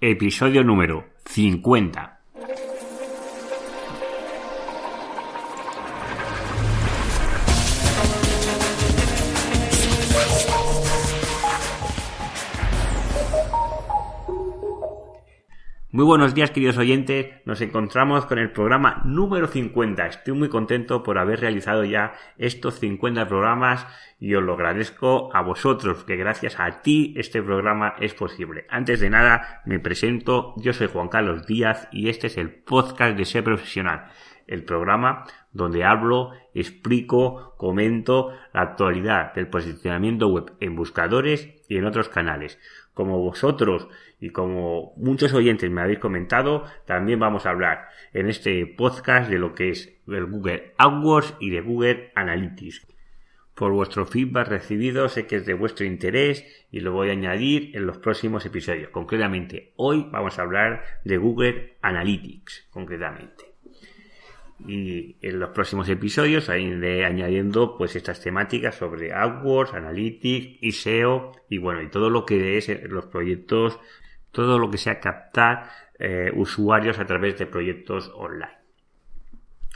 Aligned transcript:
Episodio 0.00 0.62
número 0.62 1.06
50. 1.24 2.15
Muy 15.96 16.04
buenos 16.04 16.34
días, 16.34 16.50
queridos 16.50 16.76
oyentes. 16.76 17.28
Nos 17.46 17.62
encontramos 17.62 18.26
con 18.26 18.38
el 18.38 18.52
programa 18.52 19.00
número 19.06 19.46
50. 19.46 20.06
Estoy 20.06 20.34
muy 20.34 20.50
contento 20.50 21.02
por 21.02 21.16
haber 21.16 21.40
realizado 21.40 21.84
ya 21.84 22.12
estos 22.36 22.80
50 22.80 23.26
programas 23.26 23.86
y 24.20 24.34
os 24.34 24.42
lo 24.42 24.52
agradezco 24.52 25.34
a 25.34 25.40
vosotros, 25.40 26.04
que 26.04 26.16
gracias 26.16 26.60
a 26.60 26.82
ti 26.82 27.14
este 27.16 27.42
programa 27.42 27.94
es 27.98 28.12
posible. 28.12 28.66
Antes 28.68 29.00
de 29.00 29.08
nada, 29.08 29.62
me 29.64 29.78
presento. 29.78 30.52
Yo 30.58 30.74
soy 30.74 30.88
Juan 30.88 31.08
Carlos 31.08 31.46
Díaz 31.46 31.88
y 31.90 32.10
este 32.10 32.26
es 32.26 32.36
el 32.36 32.50
podcast 32.50 33.16
de 33.16 33.24
Ser 33.24 33.44
Profesional, 33.44 34.10
el 34.46 34.64
programa 34.64 35.24
donde 35.52 35.84
hablo, 35.84 36.32
explico, 36.54 37.54
comento 37.56 38.32
la 38.52 38.62
actualidad 38.62 39.34
del 39.34 39.48
posicionamiento 39.48 40.28
web 40.28 40.52
en 40.60 40.76
buscadores 40.76 41.54
y 41.68 41.76
en 41.76 41.84
otros 41.84 42.08
canales. 42.08 42.58
Como 42.94 43.18
vosotros 43.18 43.88
y 44.20 44.30
como 44.30 44.94
muchos 44.96 45.32
oyentes 45.34 45.70
me 45.70 45.82
habéis 45.82 45.98
comentado, 45.98 46.64
también 46.86 47.18
vamos 47.18 47.46
a 47.46 47.50
hablar 47.50 47.88
en 48.12 48.28
este 48.28 48.66
podcast 48.66 49.30
de 49.30 49.38
lo 49.38 49.54
que 49.54 49.70
es 49.70 49.98
el 50.08 50.26
Google 50.26 50.74
AdWords 50.78 51.34
y 51.40 51.50
de 51.50 51.60
Google 51.60 52.12
Analytics. 52.14 52.86
Por 53.54 53.72
vuestro 53.72 54.04
feedback 54.04 54.48
recibido 54.48 55.08
sé 55.08 55.26
que 55.26 55.36
es 55.36 55.46
de 55.46 55.54
vuestro 55.54 55.86
interés 55.86 56.44
y 56.70 56.80
lo 56.80 56.92
voy 56.92 57.08
a 57.08 57.12
añadir 57.12 57.74
en 57.74 57.86
los 57.86 57.96
próximos 57.96 58.44
episodios. 58.44 58.90
Concretamente, 58.90 59.72
hoy 59.76 60.06
vamos 60.12 60.38
a 60.38 60.42
hablar 60.42 60.82
de 61.04 61.16
Google 61.16 61.78
Analytics, 61.80 62.68
concretamente 62.70 63.55
y 64.66 65.16
en 65.20 65.38
los 65.38 65.50
próximos 65.50 65.88
episodios 65.88 66.48
iré 66.48 67.04
añadiendo 67.04 67.76
pues 67.76 67.94
estas 67.96 68.20
temáticas 68.20 68.76
sobre 68.76 69.12
AdWords, 69.12 69.74
Analytics 69.74 70.58
y 70.62 70.72
SEO 70.72 71.32
y 71.50 71.58
bueno 71.58 71.82
y 71.82 71.90
todo 71.90 72.08
lo 72.08 72.24
que 72.24 72.56
es 72.56 72.70
los 72.88 73.06
proyectos 73.06 73.78
todo 74.36 74.58
lo 74.58 74.70
que 74.70 74.78
sea 74.78 75.00
captar 75.00 75.70
eh, 75.98 76.30
usuarios 76.34 76.98
a 76.98 77.06
través 77.06 77.38
de 77.38 77.46
proyectos 77.46 78.12
online. 78.14 78.52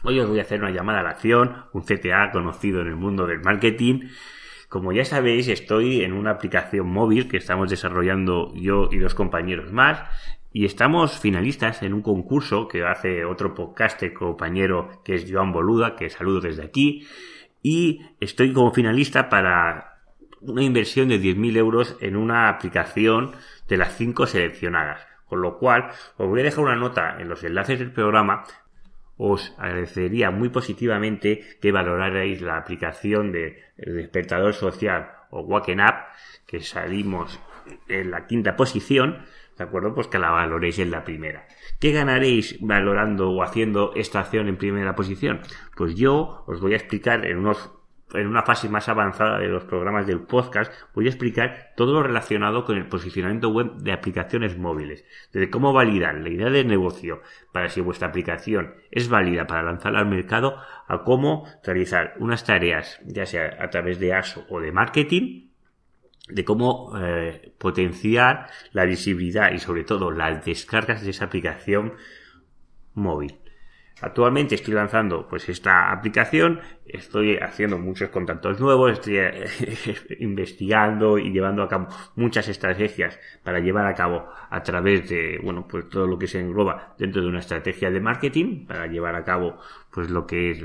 Hoy 0.02 0.20
os 0.20 0.28
voy 0.28 0.38
a 0.38 0.42
hacer 0.42 0.60
una 0.60 0.70
llamada 0.70 1.00
a 1.00 1.02
la 1.02 1.10
acción, 1.10 1.64
un 1.72 1.82
CTA 1.82 2.30
conocido 2.30 2.82
en 2.82 2.88
el 2.88 2.96
mundo 2.96 3.26
del 3.26 3.40
marketing. 3.40 4.08
Como 4.68 4.92
ya 4.92 5.06
sabéis, 5.06 5.48
estoy 5.48 6.02
en 6.02 6.12
una 6.12 6.32
aplicación 6.32 6.88
móvil 6.88 7.26
que 7.26 7.38
estamos 7.38 7.70
desarrollando 7.70 8.52
yo 8.54 8.90
y 8.92 8.98
dos 8.98 9.14
compañeros 9.14 9.72
más 9.72 10.02
y 10.52 10.64
estamos 10.64 11.18
finalistas 11.18 11.82
en 11.82 11.94
un 11.94 12.02
concurso 12.02 12.66
que 12.66 12.84
hace 12.84 13.24
otro 13.24 13.54
podcast 13.54 14.02
compañero 14.12 15.02
que 15.04 15.14
es 15.14 15.30
Joan 15.30 15.52
Boluda, 15.52 15.94
que 15.94 16.10
saludo 16.10 16.40
desde 16.40 16.64
aquí. 16.64 17.06
Y 17.62 18.00
estoy 18.20 18.52
como 18.52 18.72
finalista 18.72 19.28
para 19.28 20.00
una 20.40 20.62
inversión 20.62 21.08
de 21.08 21.20
10.000 21.20 21.56
euros 21.56 21.96
en 22.00 22.16
una 22.16 22.48
aplicación 22.48 23.32
de 23.68 23.76
las 23.76 23.96
cinco 23.96 24.26
seleccionadas. 24.26 25.06
Con 25.26 25.42
lo 25.42 25.58
cual, 25.58 25.90
os 26.16 26.26
voy 26.26 26.40
a 26.40 26.44
dejar 26.44 26.64
una 26.64 26.74
nota 26.74 27.20
en 27.20 27.28
los 27.28 27.44
enlaces 27.44 27.78
del 27.78 27.92
programa. 27.92 28.42
Os 29.16 29.54
agradecería 29.58 30.32
muy 30.32 30.48
positivamente 30.48 31.58
que 31.60 31.70
valorarais 31.70 32.40
la 32.40 32.56
aplicación 32.56 33.30
de 33.30 33.62
Despertador 33.76 34.54
Social 34.54 35.10
o 35.30 35.42
Waken 35.42 35.80
Up, 35.80 35.94
que 36.46 36.60
salimos 36.60 37.38
en 37.88 38.10
la 38.10 38.26
quinta 38.26 38.56
posición, 38.56 39.24
¿de 39.61 39.64
acuerdo? 39.64 39.94
Pues 39.94 40.06
que 40.06 40.19
la 40.19 40.30
valoréis 40.30 40.78
en 40.78 40.91
la 40.91 41.05
primera. 41.05 41.47
¿Qué 41.78 41.92
ganaréis 41.92 42.58
valorando 42.62 43.30
o 43.30 43.42
haciendo 43.42 43.92
esta 43.94 44.20
acción 44.20 44.48
en 44.48 44.56
primera 44.56 44.94
posición? 44.94 45.41
Pues 45.77 45.97
yo 45.97 46.44
os 46.47 46.62
voy 46.62 46.72
a 46.72 46.77
explicar 46.77 47.27
en 47.27 47.36
unos 47.36 47.70
en 48.14 48.26
una 48.26 48.43
fase 48.43 48.69
más 48.70 48.88
avanzada 48.88 49.38
de 49.38 49.47
los 49.47 49.65
programas 49.65 50.04
del 50.04 50.22
podcast, 50.22 50.72
voy 50.94 51.06
a 51.06 51.10
explicar 51.10 51.75
todo 51.76 51.93
lo 51.93 52.03
relacionado 52.03 52.65
con 52.65 52.76
el 52.76 52.88
posicionamiento 52.88 53.50
web 53.50 53.76
de 53.76 53.93
aplicaciones 53.93 54.59
móviles, 54.59 55.04
desde 55.32 55.49
cómo 55.49 55.72
validar 55.72 56.16
la 56.16 56.28
idea 56.28 56.50
de 56.50 56.65
negocio 56.65 57.20
para 57.53 57.69
si 57.69 57.81
vuestra 57.81 58.09
aplicación 58.09 58.75
es 58.91 59.09
válida 59.09 59.47
para 59.47 59.62
lanzarla 59.62 60.00
al 60.00 60.09
mercado, 60.09 60.56
a 60.88 61.04
cómo 61.04 61.47
realizar 61.62 62.15
unas 62.19 62.44
tareas, 62.44 63.00
ya 63.04 63.26
sea 63.26 63.59
a 63.60 63.70
través 63.70 64.00
de 64.00 64.12
ASO 64.12 64.44
o 64.49 64.59
de 64.59 64.72
marketing, 64.72 65.50
de 66.32 66.44
cómo 66.44 66.92
eh, 66.98 67.52
potenciar 67.58 68.48
la 68.72 68.84
visibilidad 68.84 69.52
y 69.52 69.58
sobre 69.58 69.84
todo 69.84 70.10
las 70.10 70.44
descargas 70.44 71.02
de 71.02 71.10
esa 71.10 71.26
aplicación 71.26 71.94
móvil. 72.94 73.41
Actualmente 74.02 74.54
estoy 74.54 74.72
lanzando 74.72 75.28
pues 75.28 75.48
esta 75.50 75.92
aplicación, 75.92 76.60
estoy 76.86 77.36
haciendo 77.36 77.78
muchos 77.78 78.08
contactos 78.08 78.58
nuevos, 78.58 78.92
estoy 78.92 79.19
eh, 79.19 79.46
investigando 80.20 81.19
y 81.19 81.30
llevando 81.30 81.62
a 81.62 81.69
cabo 81.69 81.88
muchas 82.16 82.48
estrategias 82.48 83.19
para 83.42 83.60
llevar 83.60 83.86
a 83.86 83.94
cabo 83.94 84.26
a 84.48 84.62
través 84.62 85.08
de, 85.10 85.38
bueno, 85.42 85.66
pues 85.69 85.88
todo 85.90 86.06
lo 86.06 86.19
que 86.19 86.28
se 86.28 86.40
engloba 86.40 86.94
dentro 86.98 87.20
de 87.20 87.28
una 87.28 87.40
estrategia 87.40 87.90
de 87.90 88.00
marketing 88.00 88.66
para 88.66 88.86
llevar 88.86 89.14
a 89.16 89.24
cabo 89.24 89.58
pues 89.90 90.08
lo 90.08 90.26
que 90.26 90.50
es 90.52 90.64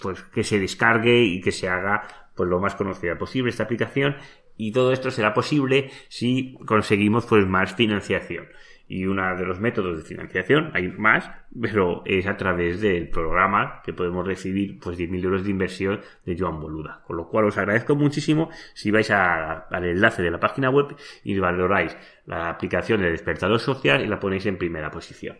pues 0.00 0.22
que 0.22 0.44
se 0.44 0.58
descargue 0.58 1.22
y 1.22 1.40
que 1.40 1.52
se 1.52 1.68
haga 1.68 2.02
pues 2.34 2.48
lo 2.48 2.60
más 2.60 2.76
conocida 2.76 3.18
posible 3.18 3.50
esta 3.50 3.64
aplicación 3.64 4.16
y 4.56 4.72
todo 4.72 4.92
esto 4.92 5.10
será 5.10 5.34
posible 5.34 5.90
si 6.08 6.56
conseguimos 6.66 7.26
pues 7.26 7.46
más 7.46 7.74
financiación 7.74 8.46
y 8.88 9.06
uno 9.06 9.36
de 9.36 9.44
los 9.44 9.58
métodos 9.58 9.96
de 9.96 10.04
financiación, 10.04 10.70
hay 10.72 10.88
más, 10.88 11.28
pero 11.60 12.02
es 12.04 12.26
a 12.26 12.36
través 12.36 12.80
del 12.80 13.08
programa 13.08 13.80
que 13.84 13.92
podemos 13.92 14.24
recibir 14.24 14.78
pues 14.78 14.96
10.000 14.96 15.24
euros 15.24 15.44
de 15.44 15.50
inversión 15.50 16.00
de 16.24 16.36
Joan 16.38 16.60
Boluda. 16.60 17.02
Con 17.04 17.16
lo 17.16 17.28
cual 17.28 17.46
os 17.46 17.58
agradezco 17.58 17.96
muchísimo 17.96 18.48
si 18.74 18.92
vais 18.92 19.10
al 19.10 19.84
enlace 19.84 20.22
de 20.22 20.30
la 20.30 20.38
página 20.38 20.70
web 20.70 20.94
y 21.24 21.36
valoráis 21.38 21.96
la 22.26 22.48
aplicación 22.50 23.00
de 23.00 23.10
despertador 23.10 23.58
social 23.58 24.04
y 24.04 24.06
la 24.06 24.20
ponéis 24.20 24.46
en 24.46 24.56
primera 24.56 24.90
posición. 24.90 25.36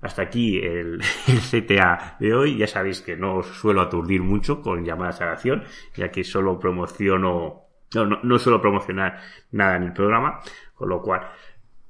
Hasta 0.00 0.22
aquí 0.22 0.58
el, 0.58 1.02
CTA 1.50 2.16
de 2.18 2.32
hoy. 2.32 2.56
Ya 2.56 2.66
sabéis 2.66 3.02
que 3.02 3.16
no 3.16 3.36
os 3.36 3.46
suelo 3.48 3.82
aturdir 3.82 4.22
mucho 4.22 4.62
con 4.62 4.86
llamadas 4.86 5.20
a 5.20 5.26
la 5.26 5.32
acción, 5.32 5.64
ya 5.94 6.10
que 6.10 6.24
solo 6.24 6.58
promociono, 6.58 7.66
no, 7.94 8.06
no, 8.06 8.20
no 8.22 8.38
suelo 8.38 8.60
promocionar 8.60 9.20
nada 9.52 9.76
en 9.76 9.84
el 9.84 9.92
programa, 9.92 10.40
con 10.74 10.88
lo 10.88 11.02
cual 11.02 11.28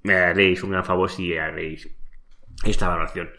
me 0.02 0.14
haréis 0.14 0.62
un 0.62 0.70
gran 0.70 0.84
favor 0.84 1.10
si 1.10 1.36
haréis 1.36 1.88
esta 2.64 2.88
valoración. 2.88 3.30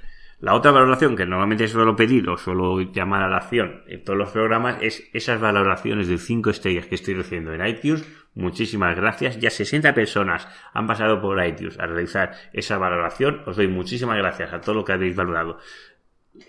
La 0.41 0.55
otra 0.55 0.71
valoración 0.71 1.15
que 1.15 1.27
normalmente 1.27 1.67
suelo 1.67 1.95
pedir 1.95 2.27
o 2.27 2.35
suelo 2.35 2.81
llamar 2.81 3.21
a 3.21 3.29
la 3.29 3.37
acción 3.37 3.83
en 3.85 4.03
todos 4.03 4.17
los 4.17 4.31
programas 4.31 4.77
es 4.81 5.07
esas 5.13 5.39
valoraciones 5.39 6.07
de 6.07 6.17
5 6.17 6.49
estrellas 6.49 6.87
que 6.87 6.95
estoy 6.95 7.13
recibiendo 7.13 7.53
en 7.53 7.63
iTunes. 7.63 8.03
Muchísimas 8.33 8.95
gracias. 8.95 9.39
Ya 9.39 9.51
60 9.51 9.93
personas 9.93 10.47
han 10.73 10.87
pasado 10.87 11.21
por 11.21 11.45
iTunes 11.45 11.77
a 11.77 11.85
realizar 11.85 12.31
esa 12.53 12.79
valoración. 12.79 13.43
Os 13.45 13.55
doy 13.55 13.67
muchísimas 13.67 14.17
gracias 14.17 14.51
a 14.51 14.61
todo 14.61 14.73
lo 14.73 14.83
que 14.83 14.93
habéis 14.93 15.15
valorado 15.15 15.59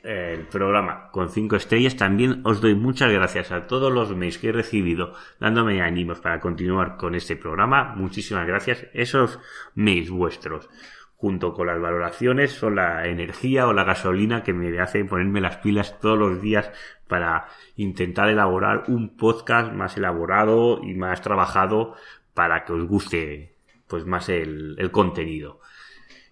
el 0.03 0.47
programa 0.47 1.11
con 1.11 1.29
5 1.31 1.57
estrellas. 1.57 1.97
También 1.97 2.41
os 2.45 2.61
doy 2.61 2.75
muchas 2.75 3.13
gracias 3.13 3.53
a 3.53 3.67
todos 3.67 3.93
los 3.93 4.15
mails 4.17 4.39
que 4.39 4.49
he 4.49 4.53
recibido 4.53 5.15
dándome 5.41 5.83
ánimos 5.83 6.21
para 6.21 6.41
continuar 6.41 6.97
con 6.97 7.15
este 7.15 7.37
programa. 7.37 7.95
Muchísimas 7.97 8.47
gracias. 8.47 8.87
Esos 8.93 9.41
mails 9.75 10.11
vuestros 10.11 10.69
junto 11.17 11.55
con 11.55 11.69
las 11.69 11.81
valoraciones 11.81 12.51
son 12.51 12.75
la 12.75 13.07
energía 13.07 13.69
o 13.69 13.73
la 13.73 13.85
gasolina 13.85 14.43
que 14.43 14.53
me 14.53 14.77
hace 14.81 15.05
ponerme 15.05 15.41
las 15.41 15.59
pilas 15.59 16.01
todos 16.01 16.19
los 16.19 16.43
días 16.43 16.73
para 17.07 17.47
intentar 17.77 18.29
elaborar 18.29 18.85
un 18.89 19.17
podcast 19.17 19.73
más 19.73 19.97
elaborado 19.97 20.81
y 20.83 20.95
más 20.95 21.21
trabajado 21.21 21.95
para 22.35 22.65
que 22.65 22.73
os 22.73 22.89
guste 22.89 23.55
pues 23.87 24.05
más 24.05 24.29
el, 24.31 24.75
el 24.79 24.91
contenido. 24.91 25.61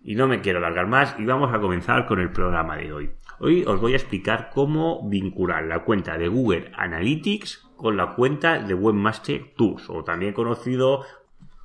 Y 0.02 0.16
no 0.16 0.26
me 0.26 0.40
quiero 0.40 0.58
alargar 0.58 0.86
más 0.88 1.14
y 1.18 1.24
vamos 1.24 1.54
a 1.54 1.60
comenzar 1.60 2.06
con 2.06 2.18
el 2.18 2.32
programa 2.32 2.76
de 2.76 2.92
hoy. 2.92 3.10
Hoy 3.42 3.64
os 3.66 3.80
voy 3.80 3.94
a 3.94 3.96
explicar 3.96 4.50
cómo 4.52 5.08
vincular 5.08 5.64
la 5.64 5.82
cuenta 5.82 6.18
de 6.18 6.28
Google 6.28 6.70
Analytics 6.76 7.70
con 7.74 7.96
la 7.96 8.14
cuenta 8.14 8.58
de 8.58 8.74
Webmaster 8.74 9.54
Tools 9.56 9.88
o 9.88 10.04
también 10.04 10.34
conocido 10.34 11.06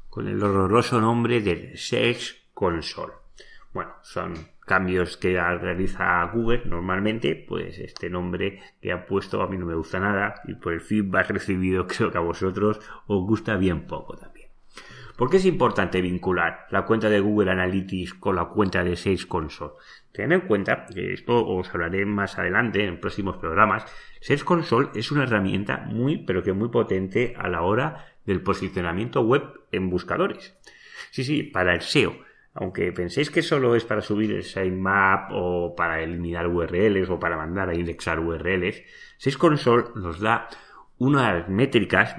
con 0.10 0.26
el 0.30 0.42
horroroso 0.42 1.02
nombre 1.02 1.42
de 1.42 1.76
Search 1.76 2.54
Console. 2.54 3.12
Bueno, 3.74 3.92
son 4.04 4.36
cambios 4.66 5.18
que 5.18 5.34
realiza 5.34 6.24
Google 6.34 6.62
normalmente, 6.64 7.36
pues 7.36 7.78
este 7.78 8.10
nombre 8.10 8.62
que 8.82 8.94
ha 8.94 9.06
puesto 9.06 9.42
a 9.42 9.48
mí 9.50 9.58
no 9.58 9.66
me 9.66 9.76
gusta 9.76 10.00
nada 10.00 10.36
y 10.46 10.54
por 10.54 10.72
el 10.72 10.80
feedback 10.80 11.30
recibido 11.32 11.88
creo 11.88 12.10
que 12.10 12.18
a 12.18 12.22
vosotros 12.22 12.80
os 13.08 13.28
gusta 13.28 13.58
bien 13.58 13.86
poco 13.86 14.16
también. 14.16 14.35
¿Por 15.18 15.30
qué 15.30 15.38
es 15.38 15.46
importante 15.46 16.02
vincular 16.02 16.68
la 16.72 16.86
cuenta 16.86 17.10
de 17.10 17.22
Google 17.22 17.52
Analytics 17.52 18.16
con 18.16 18.36
la 18.36 18.46
cuenta 18.46 18.84
de 18.84 18.98
Sales 18.98 19.26
Console? 19.26 19.74
Tened 20.12 20.42
en 20.42 20.48
cuenta 20.48 20.86
que 20.94 21.14
esto 21.14 21.48
os 21.48 21.70
hablaré 21.74 22.06
más 22.06 22.38
adelante 22.38 22.86
en 22.86 23.00
próximos 23.00 23.38
programas. 23.38 23.86
Sales 24.20 24.44
Console 24.44 24.90
es 24.94 25.12
una 25.12 25.24
herramienta 25.24 25.86
muy, 25.88 26.18
pero 26.18 26.44
que 26.44 26.52
muy 26.52 26.68
potente 26.68 27.34
a 27.38 27.48
la 27.48 27.62
hora 27.62 28.08
del 28.26 28.42
posicionamiento 28.42 29.22
web 29.22 29.44
en 29.72 29.90
buscadores. 29.90 30.58
Sí, 31.12 31.24
sí, 31.24 31.44
para 31.44 31.74
el 31.74 31.82
SEO 31.82 32.26
aunque 32.56 32.92
penséis 32.94 33.30
que 33.30 33.42
solo 33.42 33.76
es 33.76 33.84
para 33.84 34.02
subir 34.02 34.32
el 34.32 34.44
sitemap 34.44 35.30
o 35.34 35.76
para 35.76 36.02
eliminar 36.02 36.48
URLs 36.48 37.10
o 37.10 37.20
para 37.20 37.36
mandar 37.36 37.70
a 37.70 37.76
indexar 37.76 38.20
URLs, 38.20 38.82
Sales 39.18 39.38
Console 39.38 39.84
nos 39.96 40.22
da 40.22 40.48
unas 40.98 41.50
métricas 41.50 42.16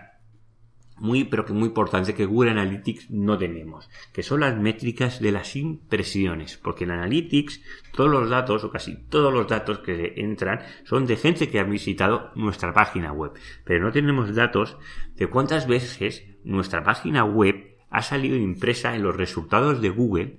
muy, 0.99 1.25
pero 1.25 1.45
que 1.45 1.53
muy 1.53 1.69
importante 1.69 2.15
que 2.15 2.25
Google 2.25 2.53
Analytics 2.53 3.11
no 3.11 3.37
tenemos, 3.37 3.91
que 4.13 4.23
son 4.23 4.41
las 4.41 4.57
métricas 4.57 5.21
de 5.21 5.33
las 5.33 5.57
impresiones, 5.57 6.57
porque 6.57 6.85
en 6.85 6.93
Analytics 6.93 7.61
todos 7.93 8.11
los 8.11 8.31
datos, 8.31 8.65
o 8.65 8.71
casi 8.71 8.97
todos 9.09 9.33
los 9.33 9.47
datos 9.47 9.81
que 9.81 10.15
entran, 10.17 10.61
son 10.85 11.07
de 11.07 11.17
gente 11.17 11.49
que 11.49 11.61
ha 11.61 11.65
visitado 11.65 12.31
nuestra 12.35 12.73
página 12.73 13.13
web, 13.13 13.33
pero 13.65 13.85
no 13.85 13.93
tenemos 13.93 14.35
datos 14.35 14.77
de 15.17 15.27
cuántas 15.27 15.67
veces 15.67 16.25
nuestra 16.45 16.83
página 16.83 17.25
web 17.25 17.77
ha 17.91 18.03
salido 18.03 18.37
impresa 18.37 18.95
en 18.95 19.03
los 19.03 19.17
resultados 19.17 19.81
de 19.81 19.91
Google 19.91 20.39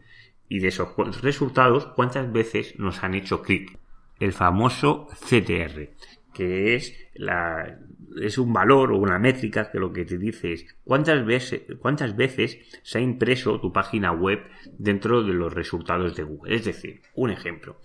y 0.50 0.60
de 0.60 0.70
esos 0.70 0.90
resultados 1.22 1.88
cuántas 1.96 2.32
veces 2.32 2.78
nos 2.80 3.04
han 3.04 3.16
hecho 3.16 3.42
clic. 3.42 3.78
El 4.20 4.34
famoso 4.34 5.08
CTR, 5.28 5.92
que 6.34 6.76
es 6.76 6.96
la, 7.16 7.80
es 8.22 8.38
un 8.38 8.54
valor 8.54 8.92
o 8.92 8.98
una 8.98 9.20
métrica 9.20 9.72
que 9.72 9.80
lo 9.80 9.92
que 9.92 10.06
te 10.06 10.18
dice 10.18 10.54
es 10.54 10.76
cuántas 10.84 11.26
veces, 11.26 11.64
cuántas 11.80 12.16
veces 12.16 12.60
se 12.84 13.00
ha 13.00 13.02
impreso 13.02 13.60
tu 13.60 13.72
página 13.72 14.12
web 14.12 14.44
dentro 14.78 15.24
de 15.24 15.34
los 15.34 15.54
resultados 15.54 16.16
de 16.16 16.24
Google. 16.24 16.56
Es 16.56 16.66
decir, 16.66 17.02
un 17.16 17.32
ejemplo. 17.32 17.80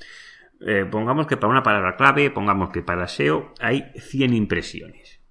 Eh, 0.60 0.86
pongamos 0.90 1.26
que 1.26 1.36
para 1.36 1.50
una 1.50 1.62
palabra 1.62 1.96
clave, 1.96 2.30
pongamos 2.30 2.70
que 2.70 2.82
para 2.82 3.08
SEO 3.08 3.52
hay 3.60 3.90
100 3.96 4.34
impresiones 4.34 5.21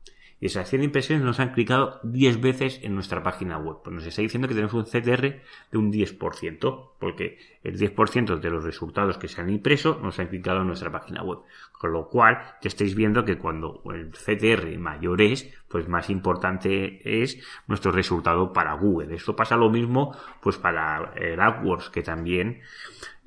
y 0.42 0.48
esas 0.48 0.68
100 0.68 0.84
impresiones 0.84 1.24
nos 1.24 1.40
han 1.40 1.54
clicado 1.54 2.00
10 2.02 2.42
veces 2.42 2.80
en 2.82 2.96
nuestra 2.96 3.22
página 3.22 3.60
web. 3.60 3.78
Pues 3.84 3.94
nos 3.94 4.06
está 4.08 4.24
diciendo 4.24 4.48
que 4.48 4.56
tenemos 4.56 4.74
un 4.74 4.86
CTR 4.86 5.40
de 5.72 5.78
un 5.78 5.94
10%, 5.94 6.90
porque 6.98 7.38
el 7.64 7.78
10% 7.78 8.40
de 8.40 8.50
los 8.50 8.64
resultados 8.64 9.20
que 9.20 9.28
se 9.28 9.40
han 9.40 9.52
impreso 9.52 10.00
nos 10.02 10.18
han 10.20 10.30
clicado 10.30 10.62
en 10.62 10.68
nuestra 10.68 10.92
página 10.92 11.22
web. 11.22 11.42
Con 11.74 11.94
lo 11.94 12.10
cual, 12.10 12.40
ya 12.60 12.70
estáis 12.70 12.96
viendo 12.96 13.24
que 13.24 13.38
cuando 13.38 13.84
el 13.94 14.10
CTR 14.10 14.80
mayor 14.80 15.22
es, 15.22 15.54
pues 15.68 15.88
más 15.88 16.10
importante 16.10 17.22
es 17.22 17.40
nuestro 17.68 17.92
resultado 17.92 18.52
para 18.52 18.74
Google. 18.74 19.14
Esto 19.14 19.36
pasa 19.36 19.56
lo 19.56 19.70
mismo 19.70 20.18
pues 20.42 20.58
para 20.58 21.14
el 21.18 21.40
AdWords, 21.40 21.92
que 21.92 22.02
también 22.02 22.62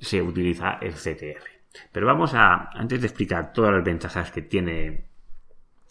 se 0.00 0.20
utiliza 0.20 0.78
el 0.81 0.94
CTR. 0.94 1.46
Pero 1.93 2.08
vamos 2.08 2.34
a, 2.34 2.70
antes 2.72 3.00
de 3.00 3.06
explicar 3.06 3.52
todas 3.52 3.72
las 3.72 3.84
ventajas 3.84 4.32
que 4.32 4.43
tiene 4.43 5.13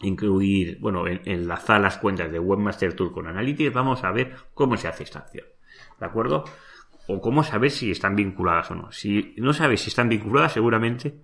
incluir, 0.03 0.79
bueno, 0.79 1.05
enlazar 1.07 1.81
las 1.81 1.97
cuentas 1.97 2.31
de 2.31 2.39
Webmaster 2.39 2.93
Tool 2.95 3.11
con 3.11 3.27
Analytics, 3.27 3.73
vamos 3.73 4.03
a 4.03 4.11
ver 4.11 4.35
cómo 4.53 4.77
se 4.77 4.87
hace 4.87 5.03
esta 5.03 5.19
acción. 5.19 5.45
¿De 5.99 6.05
acuerdo? 6.05 6.43
O 7.07 7.21
cómo 7.21 7.43
saber 7.43 7.71
si 7.71 7.91
están 7.91 8.15
vinculadas 8.15 8.71
o 8.71 8.75
no. 8.75 8.91
Si 8.91 9.33
no 9.37 9.53
sabéis 9.53 9.81
si 9.81 9.89
están 9.89 10.09
vinculadas, 10.09 10.53
seguramente 10.53 11.15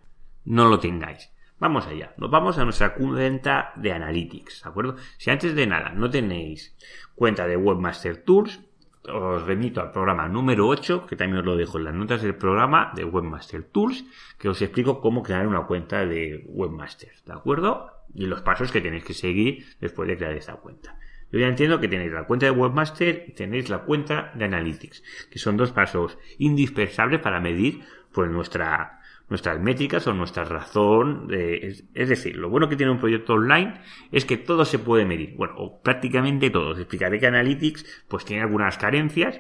no 0.46 0.68
lo 0.68 0.80
tengáis. 0.80 1.32
Vamos 1.60 1.88
allá. 1.88 2.14
Nos 2.18 2.32
vamos 2.32 2.58
a 2.58 2.64
nuestra 2.64 2.94
cuenta 2.94 3.74
de 3.76 3.92
Analytics, 3.92 4.64
¿de 4.64 4.70
acuerdo? 4.70 4.96
Si 5.18 5.30
antes 5.30 5.54
de 5.56 5.68
nada 5.68 5.90
no 5.90 6.10
tenéis 6.10 6.76
cuenta 7.16 7.46
de 7.48 7.58
Webmaster 7.58 8.24
Tools, 8.24 8.62
os 9.04 9.44
remito 9.44 9.82
al 9.82 9.92
programa 9.92 10.28
número 10.28 10.68
8, 10.68 11.06
que 11.06 11.16
también 11.16 11.40
os 11.40 11.46
lo 11.46 11.58
dejo 11.58 11.78
en 11.78 11.86
las 11.86 11.94
notas 11.94 12.22
del 12.22 12.36
programa 12.36 12.92
de 12.96 13.04
Webmaster 13.04 13.64
Tools, 13.64 14.06
que 14.38 14.50
os 14.50 14.62
explico 14.62 15.02
cómo 15.02 15.24
crear 15.24 15.48
una 15.48 15.66
cuenta 15.66 16.06
de 16.06 16.46
Webmaster, 16.48 17.12
¿de 17.26 17.34
acuerdo? 17.34 17.99
Y 18.14 18.26
los 18.26 18.42
pasos 18.42 18.72
que 18.72 18.82
tenéis 18.82 19.04
que 19.04 19.14
seguir 19.14 19.66
después 19.80 20.08
de 20.08 20.18
crear 20.18 20.34
esta 20.34 20.56
cuenta. 20.56 20.98
Yo 21.32 21.40
ya 21.40 21.48
entiendo 21.48 21.80
que 21.80 21.88
tenéis 21.88 22.12
la 22.12 22.26
cuenta 22.26 22.48
de 22.48 22.52
Webmaster 22.52 23.26
y 23.28 23.34
tenéis 23.34 23.70
la 23.70 23.84
cuenta 23.84 24.32
de 24.34 24.46
Analytics, 24.46 25.04
que 25.30 25.40
son 25.40 25.58
dos 25.58 25.72
pasos 25.72 26.18
indispensables 26.40 27.20
para 27.22 27.40
medir 27.40 27.82
pues 28.12 28.32
nuestra 28.32 29.00
nuestras 29.30 29.60
métricas 29.62 30.08
o 30.08 30.14
nuestra 30.14 30.44
razón. 30.44 31.28
es, 31.32 31.86
decir, 31.94 32.36
lo 32.36 32.50
bueno 32.50 32.68
que 32.68 32.76
tiene 32.76 32.92
un 32.92 33.00
proyecto 33.00 33.34
online 33.34 33.82
es 34.12 34.26
que 34.26 34.38
todo 34.38 34.66
se 34.66 34.80
puede 34.80 35.06
medir. 35.06 35.36
Bueno, 35.36 35.54
o 35.58 35.82
prácticamente 35.82 36.50
todo. 36.50 36.72
Os 36.72 36.80
explicaré 36.80 37.20
que 37.20 37.28
Analytics 37.28 38.06
pues 38.08 38.26
tiene 38.26 38.44
algunas 38.44 38.78
carencias 38.78 39.40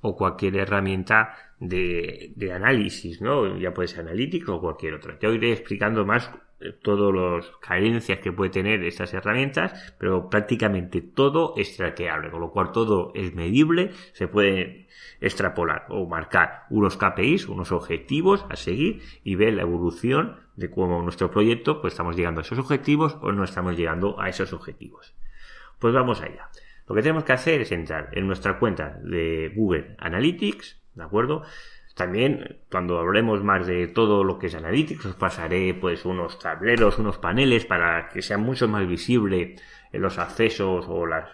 o 0.00 0.16
cualquier 0.16 0.56
herramienta 0.56 1.34
de, 1.58 2.32
de 2.34 2.52
análisis, 2.52 3.20
¿no? 3.20 3.58
Ya 3.58 3.74
puede 3.74 3.88
ser 3.88 4.00
Analytics 4.00 4.48
o 4.48 4.60
cualquier 4.60 4.94
otra. 4.94 5.18
Ya 5.20 5.28
iré 5.28 5.52
explicando 5.52 6.06
más 6.06 6.30
todas 6.82 7.14
las 7.14 7.56
carencias 7.60 8.18
que 8.20 8.32
puede 8.32 8.50
tener 8.50 8.84
estas 8.84 9.14
herramientas, 9.14 9.94
pero 9.98 10.28
prácticamente 10.28 11.00
todo 11.00 11.54
es 11.56 11.76
traqueable, 11.76 12.30
con 12.30 12.40
lo 12.40 12.50
cual 12.50 12.72
todo 12.72 13.12
es 13.14 13.34
medible, 13.34 13.90
se 14.12 14.28
puede 14.28 14.88
extrapolar 15.20 15.86
o 15.88 16.06
marcar 16.06 16.64
unos 16.70 16.96
KPIs, 16.96 17.48
unos 17.48 17.72
objetivos 17.72 18.46
a 18.48 18.56
seguir 18.56 19.02
y 19.22 19.34
ver 19.34 19.54
la 19.54 19.62
evolución 19.62 20.36
de 20.56 20.70
cómo 20.70 21.02
nuestro 21.02 21.30
proyecto 21.30 21.80
pues 21.80 21.94
estamos 21.94 22.16
llegando 22.16 22.40
a 22.40 22.42
esos 22.42 22.58
objetivos 22.58 23.16
o 23.20 23.32
no 23.32 23.44
estamos 23.44 23.76
llegando 23.76 24.20
a 24.20 24.28
esos 24.28 24.52
objetivos. 24.52 25.14
Pues 25.78 25.94
vamos 25.94 26.20
allá. 26.20 26.50
Lo 26.86 26.94
que 26.94 27.02
tenemos 27.02 27.24
que 27.24 27.32
hacer 27.32 27.60
es 27.60 27.72
entrar 27.72 28.10
en 28.12 28.26
nuestra 28.26 28.58
cuenta 28.58 28.98
de 29.02 29.52
Google 29.54 29.94
Analytics, 29.98 30.82
¿de 30.94 31.04
acuerdo? 31.04 31.42
También, 32.00 32.56
cuando 32.70 32.98
hablemos 32.98 33.44
más 33.44 33.66
de 33.66 33.86
todo 33.86 34.24
lo 34.24 34.38
que 34.38 34.46
es 34.46 34.54
Analytics, 34.54 35.04
os 35.04 35.16
pasaré 35.16 35.74
pues 35.74 36.06
unos 36.06 36.38
tableros, 36.38 36.98
unos 36.98 37.18
paneles 37.18 37.66
para 37.66 38.08
que 38.08 38.22
sea 38.22 38.38
mucho 38.38 38.66
más 38.68 38.88
visible 38.88 39.56
en 39.92 40.00
los 40.00 40.18
accesos 40.18 40.86
o 40.88 41.04
las, 41.04 41.28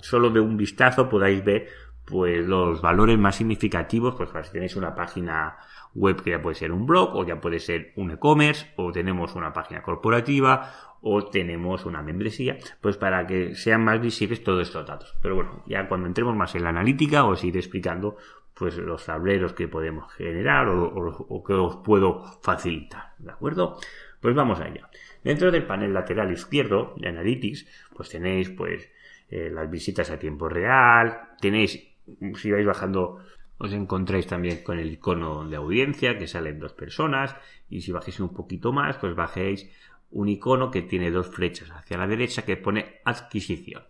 solo 0.00 0.30
de 0.30 0.38
un 0.38 0.56
vistazo 0.56 1.08
podáis 1.08 1.44
ver 1.44 1.66
pues 2.04 2.46
los 2.46 2.80
valores 2.80 3.18
más 3.18 3.34
significativos, 3.34 4.14
pues 4.14 4.30
si 4.46 4.52
tenéis 4.52 4.76
una 4.76 4.94
página 4.94 5.56
web 5.92 6.22
que 6.22 6.30
ya 6.30 6.40
puede 6.40 6.54
ser 6.54 6.70
un 6.70 6.86
blog 6.86 7.16
o 7.16 7.26
ya 7.26 7.40
puede 7.40 7.58
ser 7.58 7.92
un 7.96 8.12
e-commerce 8.12 8.72
o 8.76 8.92
tenemos 8.92 9.34
una 9.34 9.52
página 9.52 9.82
corporativa 9.82 10.70
o 11.00 11.24
tenemos 11.24 11.84
una 11.84 12.00
membresía, 12.00 12.58
pues 12.80 12.96
para 12.96 13.26
que 13.26 13.56
sean 13.56 13.82
más 13.82 14.00
visibles 14.00 14.44
todos 14.44 14.68
estos 14.68 14.86
datos. 14.86 15.16
Pero 15.20 15.34
bueno, 15.34 15.64
ya 15.66 15.88
cuando 15.88 16.06
entremos 16.06 16.36
más 16.36 16.54
en 16.54 16.62
la 16.62 16.68
analítica 16.68 17.24
os 17.24 17.42
iré 17.42 17.58
explicando 17.58 18.16
pues 18.58 18.76
los 18.76 19.04
tableros 19.06 19.52
que 19.52 19.68
podemos 19.68 20.12
generar 20.12 20.68
o, 20.68 21.44
que 21.46 21.52
os 21.52 21.76
puedo 21.76 22.24
facilitar, 22.42 23.14
¿de 23.18 23.30
acuerdo? 23.30 23.76
Pues 24.20 24.34
vamos 24.34 24.60
allá. 24.60 24.90
Dentro 25.22 25.52
del 25.52 25.64
panel 25.64 25.94
lateral 25.94 26.32
izquierdo 26.32 26.94
de 26.96 27.08
Analytics, 27.08 27.66
pues 27.94 28.08
tenéis 28.08 28.50
pues 28.50 28.90
eh, 29.30 29.50
las 29.52 29.70
visitas 29.70 30.10
a 30.10 30.18
tiempo 30.18 30.48
real, 30.48 31.20
tenéis 31.40 31.88
si 32.34 32.50
vais 32.50 32.66
bajando 32.66 33.20
os 33.58 33.72
encontráis 33.72 34.26
también 34.26 34.62
con 34.62 34.78
el 34.78 34.92
icono 34.92 35.46
de 35.48 35.56
audiencia 35.56 36.16
que 36.16 36.26
salen 36.26 36.58
dos 36.58 36.72
personas 36.72 37.36
y 37.68 37.82
si 37.82 37.92
bajéis 37.92 38.20
un 38.20 38.32
poquito 38.32 38.72
más 38.72 38.96
pues 38.96 39.14
bajéis 39.14 39.68
un 40.10 40.28
icono 40.28 40.70
que 40.70 40.82
tiene 40.82 41.10
dos 41.10 41.28
flechas 41.28 41.70
hacia 41.70 41.98
la 41.98 42.06
derecha 42.06 42.44
que 42.44 42.56
pone 42.56 43.00
adquisición. 43.04 43.82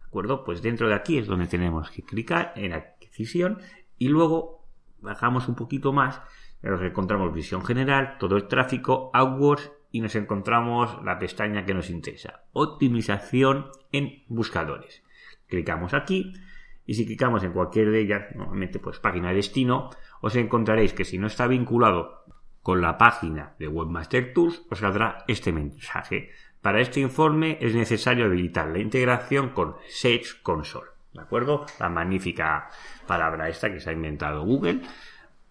¿De 0.00 0.06
acuerdo? 0.06 0.42
Pues 0.42 0.62
dentro 0.62 0.88
de 0.88 0.94
aquí 0.94 1.18
es 1.18 1.26
donde 1.26 1.46
tenemos 1.46 1.90
que 1.90 2.02
clicar 2.02 2.52
en 2.56 2.72
adquisición 2.72 3.58
y 4.00 4.08
luego 4.08 4.66
bajamos 4.98 5.46
un 5.46 5.54
poquito 5.54 5.92
más 5.92 6.20
nos 6.62 6.82
encontramos 6.82 7.32
visión 7.32 7.64
general, 7.64 8.16
todo 8.18 8.36
el 8.36 8.48
tráfico, 8.48 9.10
AdWords 9.14 9.72
y 9.92 10.00
nos 10.00 10.14
encontramos 10.14 11.02
la 11.04 11.18
pestaña 11.18 11.64
que 11.64 11.74
nos 11.74 11.90
interesa, 11.90 12.44
optimización 12.52 13.70
en 13.92 14.24
buscadores. 14.28 15.02
Clicamos 15.46 15.94
aquí 15.94 16.32
y 16.84 16.94
si 16.94 17.06
clicamos 17.06 17.44
en 17.44 17.52
cualquier 17.52 17.90
de 17.90 18.00
ellas, 18.00 18.34
normalmente 18.34 18.78
pues 18.78 18.98
página 18.98 19.28
de 19.28 19.36
destino, 19.36 19.90
os 20.20 20.36
encontraréis 20.36 20.92
que 20.92 21.04
si 21.04 21.18
no 21.18 21.26
está 21.26 21.46
vinculado 21.46 22.24
con 22.62 22.80
la 22.80 22.98
página 22.98 23.54
de 23.58 23.68
Webmaster 23.68 24.34
Tools, 24.34 24.66
os 24.70 24.78
saldrá 24.78 25.24
este 25.28 25.52
mensaje. 25.52 26.30
Para 26.60 26.80
este 26.80 27.00
informe 27.00 27.58
es 27.60 27.74
necesario 27.74 28.26
habilitar 28.26 28.68
la 28.68 28.80
integración 28.80 29.50
con 29.50 29.76
Search 29.88 30.42
Console. 30.42 30.89
¿De 31.12 31.20
acuerdo? 31.20 31.66
La 31.78 31.88
magnífica 31.88 32.68
palabra 33.06 33.48
esta 33.48 33.72
que 33.72 33.80
se 33.80 33.90
ha 33.90 33.92
inventado 33.92 34.44
Google. 34.44 34.80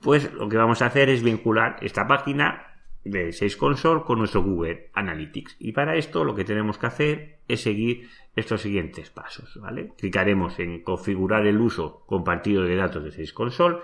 Pues 0.02 0.32
lo 0.34 0.48
que 0.48 0.58
vamos 0.58 0.82
a 0.82 0.86
hacer 0.86 1.10
es 1.10 1.24
vincular 1.24 1.78
esta 1.82 2.08
página 2.08 2.70
de 3.04 3.32
Search 3.32 3.58
Console 3.58 4.04
con 4.04 4.20
nuestro 4.20 4.44
Google 4.44 4.90
Analytics. 4.94 5.58
Y 5.60 5.72
para 5.72 5.96
esto 5.96 6.24
lo 6.24 6.36
que 6.36 6.46
tenemos 6.46 6.78
que 6.78 6.88
hacer 6.88 7.40
es 7.48 7.62
seguir 7.62 8.10
estos 8.36 8.62
siguientes 8.62 9.10
pasos, 9.10 9.60
¿vale? 9.62 9.92
Clicaremos 9.98 10.60
en 10.60 10.82
configurar 10.84 11.46
el 11.46 11.60
uso 11.60 12.04
compartido 12.06 12.64
de 12.64 12.76
datos 12.76 13.04
de 13.04 13.12
Sales 13.12 13.34
Console. 13.34 13.80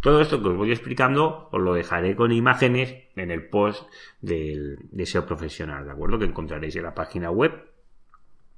Todo 0.00 0.20
esto 0.20 0.42
que 0.42 0.48
os 0.48 0.56
voy 0.56 0.70
explicando 0.70 1.48
os 1.52 1.60
lo 1.60 1.74
dejaré 1.74 2.16
con 2.16 2.32
imágenes 2.32 2.96
en 3.14 3.30
el 3.30 3.46
post 3.48 3.88
del 4.20 4.78
deseo 4.90 5.26
profesional, 5.26 5.84
¿de 5.84 5.92
acuerdo? 5.92 6.18
Que 6.18 6.24
encontraréis 6.24 6.74
en 6.76 6.84
la 6.84 6.94
página 6.94 7.30
web. 7.30 7.71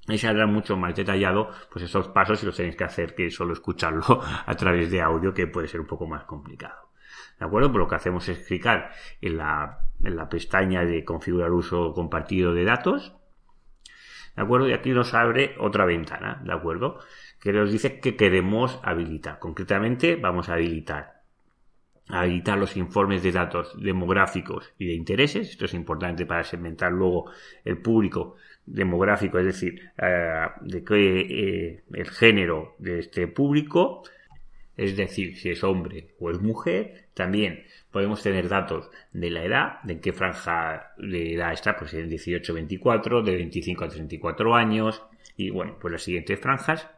Y 0.07 0.17
saldrá 0.17 0.45
mucho 0.45 0.77
más 0.77 0.95
detallado, 0.95 1.49
pues 1.71 1.85
esos 1.85 2.09
pasos 2.09 2.41
y 2.43 2.45
los 2.45 2.55
tenéis 2.55 2.75
que 2.75 2.83
hacer 2.83 3.15
que 3.15 3.31
solo 3.31 3.53
escucharlo 3.53 4.21
a 4.45 4.55
través 4.55 4.91
de 4.91 5.01
audio, 5.01 5.33
que 5.33 5.47
puede 5.47 5.67
ser 5.67 5.81
un 5.81 5.87
poco 5.87 6.05
más 6.05 6.25
complicado. 6.25 6.91
¿De 7.39 7.45
acuerdo? 7.45 7.71
Pues 7.71 7.79
lo 7.79 7.87
que 7.87 7.95
hacemos 7.95 8.29
es 8.29 8.39
clicar 8.39 8.91
en 9.19 9.37
la, 9.37 9.79
en 10.03 10.15
la 10.15 10.29
pestaña 10.29 10.85
de 10.85 11.03
configurar 11.03 11.51
uso 11.51 11.93
compartido 11.93 12.53
de 12.53 12.63
datos 12.63 13.15
¿de 14.35 14.41
acuerdo? 14.41 14.67
Y 14.67 14.73
aquí 14.73 14.91
nos 14.91 15.13
abre 15.13 15.55
otra 15.59 15.85
ventana, 15.85 16.41
¿de 16.43 16.53
acuerdo? 16.53 16.99
que 17.45 17.53
nos 17.53 17.71
dice 17.71 17.99
que 17.99 18.15
queremos 18.15 18.79
habilitar. 18.81 19.37
Concretamente, 19.37 20.15
vamos 20.15 20.49
a 20.49 20.53
habilitar 20.53 21.14
habilitar 22.07 22.57
los 22.57 22.77
informes 22.77 23.23
de 23.23 23.31
datos 23.31 23.75
demográficos 23.81 24.71
y 24.77 24.87
de 24.87 24.93
intereses. 24.93 25.49
Esto 25.49 25.65
es 25.65 25.73
importante 25.73 26.25
para 26.25 26.43
segmentar 26.43 26.91
luego 26.91 27.31
el 27.63 27.77
público 27.79 28.35
demográfico, 28.65 29.39
es 29.39 29.45
decir, 29.45 29.91
eh, 29.97 30.47
de 30.61 30.83
qué 30.83 31.19
eh, 31.19 31.83
el 31.93 32.09
género 32.09 32.75
de 32.79 32.99
este 32.99 33.27
público, 33.27 34.03
es 34.77 34.97
decir, 34.97 35.37
si 35.37 35.51
es 35.51 35.63
hombre 35.63 36.15
o 36.19 36.31
es 36.31 36.39
mujer. 36.41 37.05
También 37.13 37.63
podemos 37.91 38.21
tener 38.21 38.49
datos 38.49 38.89
de 39.13 39.29
la 39.29 39.43
edad, 39.43 39.81
de 39.83 39.99
qué 39.99 40.11
franja 40.11 40.91
de 40.97 41.35
edad 41.35 41.53
está, 41.53 41.77
pues 41.77 41.93
en 41.93 42.09
18 42.09 42.53
24, 42.53 43.23
de 43.23 43.35
25 43.35 43.85
a 43.85 43.87
34 43.87 44.55
años, 44.55 45.01
y 45.37 45.49
bueno, 45.49 45.77
pues 45.79 45.91
las 45.91 46.03
siguientes 46.03 46.39
franjas 46.39 46.89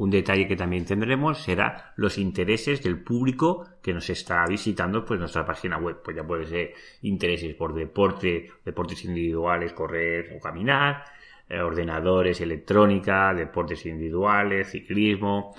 un 0.00 0.08
detalle 0.08 0.48
que 0.48 0.56
también 0.56 0.86
tendremos 0.86 1.42
será 1.42 1.92
los 1.96 2.16
intereses 2.16 2.82
del 2.82 3.02
público 3.02 3.66
que 3.82 3.92
nos 3.92 4.08
está 4.08 4.46
visitando 4.46 5.04
pues 5.04 5.20
nuestra 5.20 5.44
página 5.44 5.76
web. 5.76 6.00
Pues 6.02 6.16
ya 6.16 6.26
puede 6.26 6.46
ser 6.46 6.72
intereses 7.02 7.54
por 7.54 7.74
deporte, 7.74 8.48
deportes 8.64 9.04
individuales, 9.04 9.74
correr 9.74 10.34
o 10.34 10.40
caminar, 10.40 11.04
eh, 11.46 11.60
ordenadores, 11.60 12.40
electrónica, 12.40 13.34
deportes 13.34 13.84
individuales, 13.84 14.70
ciclismo, 14.70 15.54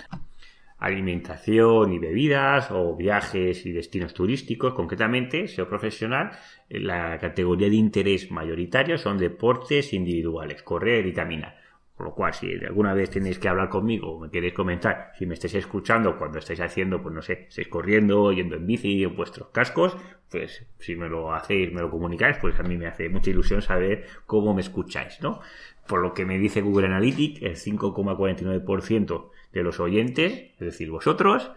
alimentación 0.78 1.92
y 1.92 2.00
bebidas 2.00 2.72
o 2.72 2.96
viajes 2.96 3.64
y 3.64 3.70
destinos 3.70 4.12
turísticos. 4.12 4.74
Concretamente, 4.74 5.46
SEO 5.46 5.68
profesional, 5.68 6.32
la 6.68 7.16
categoría 7.20 7.68
de 7.68 7.76
interés 7.76 8.28
mayoritario 8.32 8.98
son 8.98 9.18
deportes 9.18 9.92
individuales, 9.92 10.64
correr 10.64 11.06
y 11.06 11.12
caminar. 11.12 11.61
Con 12.02 12.08
lo 12.08 12.14
cual, 12.16 12.34
si 12.34 12.52
alguna 12.66 12.94
vez 12.94 13.10
tenéis 13.10 13.38
que 13.38 13.48
hablar 13.48 13.68
conmigo 13.68 14.14
o 14.14 14.18
me 14.18 14.28
queréis 14.28 14.54
comentar, 14.54 15.12
si 15.16 15.24
me 15.24 15.34
estáis 15.34 15.54
escuchando 15.54 16.18
cuando 16.18 16.40
estáis 16.40 16.60
haciendo, 16.60 17.00
pues 17.00 17.14
no 17.14 17.22
sé, 17.22 17.46
estáis 17.48 17.68
corriendo, 17.68 18.32
yendo 18.32 18.56
en 18.56 18.66
bici 18.66 19.04
en 19.04 19.14
vuestros 19.14 19.50
cascos, 19.50 19.96
pues 20.28 20.66
si 20.80 20.96
me 20.96 21.08
lo 21.08 21.32
hacéis, 21.32 21.72
me 21.72 21.80
lo 21.80 21.92
comunicáis, 21.92 22.38
pues 22.38 22.58
a 22.58 22.64
mí 22.64 22.76
me 22.76 22.88
hace 22.88 23.08
mucha 23.08 23.30
ilusión 23.30 23.62
saber 23.62 24.04
cómo 24.26 24.52
me 24.52 24.62
escucháis, 24.62 25.20
¿no? 25.22 25.42
Por 25.86 26.02
lo 26.02 26.12
que 26.12 26.24
me 26.24 26.38
dice 26.38 26.60
Google 26.60 26.88
Analytics, 26.88 27.40
el 27.42 27.54
5,49% 27.54 29.30
de 29.52 29.62
los 29.62 29.78
oyentes, 29.78 30.32
es 30.54 30.58
decir, 30.58 30.90
vosotros, 30.90 31.52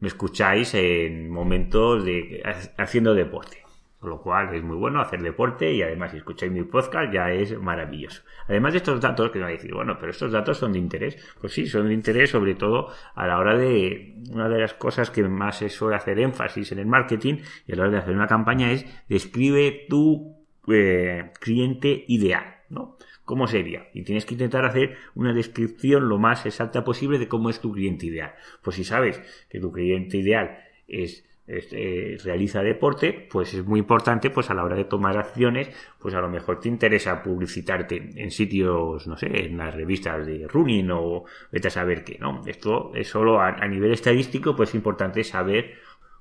me 0.00 0.08
escucháis 0.08 0.74
en 0.74 1.30
momentos 1.30 2.04
de 2.04 2.42
haciendo 2.76 3.14
deporte. 3.14 3.65
Lo 4.06 4.22
cual 4.22 4.54
es 4.54 4.62
muy 4.62 4.76
bueno 4.76 5.00
hacer 5.00 5.20
deporte 5.20 5.72
y 5.72 5.82
además 5.82 6.12
si 6.12 6.18
escucháis 6.18 6.52
mi 6.52 6.62
podcast 6.62 7.12
ya 7.12 7.32
es 7.32 7.58
maravilloso. 7.60 8.22
Además 8.46 8.72
de 8.72 8.78
estos 8.78 9.00
datos 9.00 9.32
que 9.32 9.38
me 9.38 9.44
va 9.44 9.48
a 9.48 9.52
decir, 9.52 9.74
bueno, 9.74 9.96
pero 9.98 10.12
estos 10.12 10.30
datos 10.30 10.58
son 10.58 10.72
de 10.72 10.78
interés. 10.78 11.18
Pues 11.40 11.52
sí, 11.52 11.66
son 11.66 11.88
de 11.88 11.94
interés 11.94 12.30
sobre 12.30 12.54
todo 12.54 12.88
a 13.16 13.26
la 13.26 13.38
hora 13.38 13.58
de 13.58 14.14
una 14.32 14.48
de 14.48 14.60
las 14.60 14.74
cosas 14.74 15.10
que 15.10 15.24
más 15.24 15.58
se 15.58 15.68
suele 15.68 15.96
hacer 15.96 16.20
énfasis 16.20 16.70
en 16.70 16.78
el 16.78 16.86
marketing 16.86 17.38
y 17.66 17.72
a 17.72 17.76
la 17.76 17.82
hora 17.82 17.92
de 17.92 17.98
hacer 17.98 18.14
una 18.14 18.28
campaña 18.28 18.70
es 18.70 18.86
describe 19.08 19.86
tu 19.88 20.36
eh, 20.68 21.32
cliente 21.40 22.04
ideal, 22.06 22.58
¿no? 22.68 22.96
¿Cómo 23.24 23.48
sería? 23.48 23.88
Y 23.92 24.04
tienes 24.04 24.24
que 24.24 24.34
intentar 24.34 24.64
hacer 24.64 24.98
una 25.16 25.32
descripción 25.32 26.08
lo 26.08 26.16
más 26.16 26.46
exacta 26.46 26.84
posible 26.84 27.18
de 27.18 27.26
cómo 27.26 27.50
es 27.50 27.60
tu 27.60 27.72
cliente 27.72 28.06
ideal. 28.06 28.34
Pues 28.62 28.76
si 28.76 28.84
sabes 28.84 29.20
que 29.50 29.58
tu 29.58 29.72
cliente 29.72 30.18
ideal 30.18 30.58
es 30.86 31.24
eh, 31.48 32.18
realiza 32.24 32.60
deporte, 32.60 33.28
pues 33.30 33.54
es 33.54 33.64
muy 33.64 33.78
importante, 33.78 34.30
pues 34.30 34.50
a 34.50 34.54
la 34.54 34.64
hora 34.64 34.74
de 34.74 34.84
tomar 34.84 35.16
acciones, 35.16 35.70
pues 36.00 36.12
a 36.14 36.20
lo 36.20 36.28
mejor 36.28 36.58
te 36.58 36.68
interesa 36.68 37.22
publicitarte 37.22 38.10
en 38.16 38.32
sitios, 38.32 39.06
no 39.06 39.16
sé, 39.16 39.46
en 39.46 39.56
las 39.56 39.72
revistas 39.72 40.26
de 40.26 40.48
running 40.48 40.90
o 40.90 41.24
vete 41.52 41.68
a 41.68 41.70
saber 41.70 42.02
qué, 42.02 42.18
¿no? 42.18 42.42
Esto 42.46 42.92
es 42.96 43.08
solo 43.08 43.40
a, 43.40 43.52
nivel 43.68 43.92
estadístico, 43.92 44.56
pues 44.56 44.70
es 44.70 44.74
importante 44.74 45.22
saber 45.22 45.74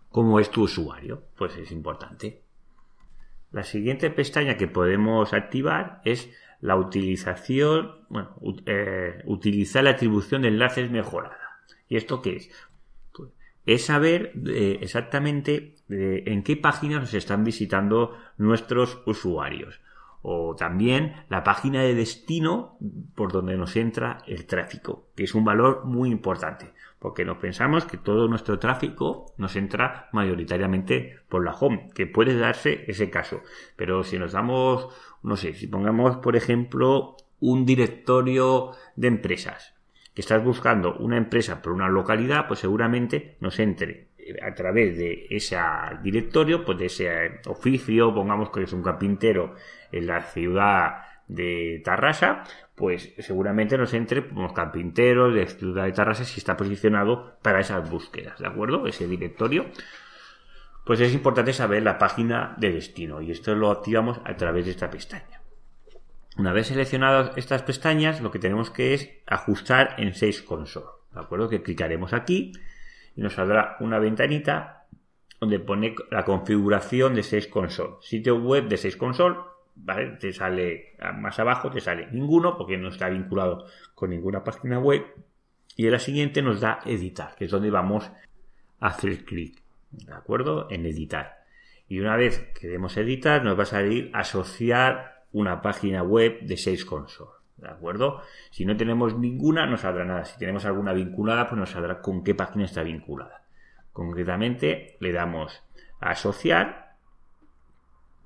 cómo 0.09 0.39
es 0.39 0.51
tu 0.51 0.63
usuario, 0.63 1.23
pues 1.35 1.57
es 1.57 1.71
importante. 1.71 2.43
La 3.51 3.63
siguiente 3.63 4.11
pestaña 4.11 4.57
que 4.57 4.67
podemos 4.67 5.33
activar 5.33 6.01
es 6.05 6.29
la 6.61 6.75
utilización, 6.75 8.05
bueno, 8.09 8.35
eh, 8.67 9.23
utilizar 9.25 9.83
la 9.83 9.91
atribución 9.91 10.43
de 10.43 10.49
enlaces 10.49 10.91
mejorada. 10.91 11.39
¿Y 11.87 11.97
esto 11.97 12.21
qué 12.21 12.35
es? 12.35 12.51
Es 13.65 13.85
saber 13.85 14.33
eh, 14.47 14.79
exactamente 14.81 15.75
eh, 15.89 16.23
en 16.25 16.43
qué 16.43 16.55
páginas 16.57 17.01
nos 17.01 17.13
están 17.13 17.43
visitando 17.43 18.17
nuestros 18.37 19.01
usuarios. 19.05 19.81
O 20.27 20.55
también 20.55 21.13
la 21.29 21.43
página 21.43 21.83
de 21.83 21.93
destino 21.93 22.79
por 23.13 23.31
donde 23.31 23.57
nos 23.57 23.75
entra 23.75 24.23
el 24.25 24.45
tráfico, 24.45 25.05
que 25.15 25.23
es 25.23 25.35
un 25.35 25.45
valor 25.45 25.85
muy 25.85 26.09
importante, 26.09 26.73
porque 26.97 27.25
nos 27.25 27.37
pensamos 27.37 27.85
que 27.85 27.97
todo 27.97 28.27
nuestro 28.27 28.57
tráfico 28.57 29.35
nos 29.37 29.55
entra 29.55 30.09
mayoritariamente 30.13 31.19
por 31.29 31.45
la 31.45 31.53
home, 31.53 31.89
que 31.93 32.07
puede 32.07 32.39
darse 32.39 32.85
ese 32.87 33.11
caso. 33.11 33.41
Pero 33.75 34.03
si 34.03 34.17
nos 34.17 34.31
damos, 34.31 34.87
no 35.21 35.37
sé, 35.37 35.53
si 35.53 35.67
pongamos, 35.67 36.17
por 36.17 36.35
ejemplo, 36.35 37.17
un 37.39 37.67
directorio 37.67 38.71
de 38.95 39.07
empresas, 39.09 39.74
que 40.15 40.21
estás 40.21 40.43
buscando 40.43 40.95
una 40.95 41.17
empresa 41.17 41.61
por 41.61 41.73
una 41.73 41.89
localidad, 41.89 42.47
pues 42.47 42.61
seguramente 42.61 43.35
nos 43.41 43.59
entre 43.59 44.07
eh, 44.17 44.35
a 44.41 44.55
través 44.55 44.97
de 44.97 45.27
ese 45.29 45.57
directorio, 46.01 46.63
pues 46.63 46.77
de 46.77 46.85
ese 46.85 47.41
oficio, 47.45 48.13
pongamos 48.13 48.49
que 48.49 48.63
es 48.63 48.71
un 48.71 48.81
carpintero 48.81 49.55
en 49.91 50.07
la 50.07 50.21
ciudad 50.21 51.03
de 51.27 51.81
Tarrasa, 51.83 52.43
pues 52.75 53.13
seguramente 53.19 53.77
nos 53.77 53.93
entre 53.93 54.21
unos 54.31 54.53
carpinteros 54.53 55.33
de 55.33 55.47
ciudad 55.47 55.83
de 55.83 55.91
Tarrasa 55.91 56.23
si 56.23 56.39
está 56.39 56.55
posicionado 56.55 57.37
para 57.41 57.59
esas 57.59 57.89
búsquedas, 57.89 58.39
¿de 58.39 58.47
acuerdo? 58.47 58.87
Ese 58.87 59.07
directorio. 59.07 59.65
Pues 60.85 61.01
es 61.01 61.13
importante 61.13 61.51
saber 61.51 61.83
la 61.83 61.97
página 61.97 62.55
de 62.57 62.71
destino 62.71 63.21
y 63.21 63.31
esto 63.31 63.55
lo 63.55 63.71
activamos 63.71 64.21
a 64.23 64.35
través 64.37 64.65
de 64.65 64.71
esta 64.71 64.89
pestaña. 64.89 65.34
Una 66.37 66.51
vez 66.51 66.67
seleccionadas 66.67 67.31
estas 67.37 67.63
pestañas, 67.63 68.19
lo 68.19 68.29
que 68.31 68.39
tenemos 68.39 68.69
que 68.69 68.93
es 68.93 69.09
ajustar 69.25 69.95
en 69.97 70.13
6 70.13 70.41
Console. 70.41 70.87
¿De 71.13 71.21
acuerdo? 71.21 71.47
Que 71.47 71.61
clicaremos 71.61 72.11
aquí 72.11 72.51
y 73.15 73.21
nos 73.21 73.33
saldrá 73.33 73.77
una 73.79 73.99
ventanita 73.99 74.85
donde 75.39 75.59
pone 75.59 75.95
la 76.11 76.25
configuración 76.25 77.15
de 77.15 77.23
6 77.23 77.47
Console. 77.47 77.95
Sitio 78.01 78.35
web 78.35 78.67
de 78.67 78.75
6 78.75 78.97
Console, 78.97 79.37
¿vale? 79.75 80.17
Te 80.17 80.33
sale 80.33 80.97
más 81.15 81.39
abajo, 81.39 81.71
te 81.71 81.79
sale 81.79 82.07
ninguno 82.11 82.57
porque 82.57 82.77
no 82.77 82.89
está 82.89 83.07
vinculado 83.07 83.67
con 83.93 84.09
ninguna 84.09 84.43
página 84.43 84.77
web. 84.77 85.05
Y 85.77 85.85
en 85.85 85.91
la 85.93 85.99
siguiente 85.99 86.41
nos 86.41 86.59
da 86.59 86.79
editar, 86.85 87.35
que 87.35 87.45
es 87.45 87.51
donde 87.51 87.69
vamos 87.69 88.11
a 88.81 88.87
hacer 88.87 89.23
clic. 89.23 89.61
¿De 89.91 90.13
acuerdo? 90.13 90.67
En 90.69 90.85
editar. 90.85 91.45
Y 91.87 91.99
una 91.99 92.17
vez 92.17 92.51
que 92.59 92.67
demos 92.67 92.97
editar, 92.97 93.41
nos 93.43 93.57
va 93.57 93.63
a 93.63 93.67
salir 93.67 94.11
asociar 94.13 95.14
una 95.35 95.61
página 95.61 96.01
web 96.01 96.39
de 96.43 96.55
Sales 96.55 96.85
Console. 96.85 97.31
¿De 97.57 97.67
acuerdo? 97.67 98.21
Si 98.51 98.65
no 98.65 98.77
tenemos 98.77 99.17
ninguna, 99.17 99.65
no 99.65 99.75
saldrá 99.75 100.05
nada. 100.05 100.23
Si 100.23 100.39
tenemos 100.39 100.63
alguna 100.63 100.93
vinculada, 100.93 101.49
pues 101.49 101.59
nos 101.59 101.71
saldrá 101.71 102.01
con 102.01 102.23
qué 102.23 102.33
página 102.33 102.63
está 102.63 102.83
vinculada. 102.83 103.43
Concretamente, 103.91 104.95
le 105.01 105.11
damos 105.11 105.61
a 105.99 106.11
asociar. 106.11 106.95